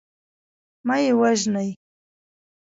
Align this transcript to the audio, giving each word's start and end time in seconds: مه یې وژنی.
مه 0.87 0.95
یې 1.03 1.11
وژنی. 1.19 1.69